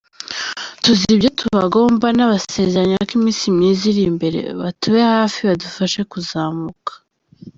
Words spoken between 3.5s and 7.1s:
myiza iri imbere, batube hafi badufashe kuzamuka.